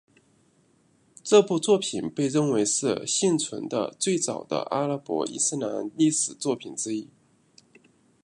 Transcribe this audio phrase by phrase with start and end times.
[1.23, 7.07] 这部作品被认为是幸存的最早的阿拉伯伊斯兰历史作品之一。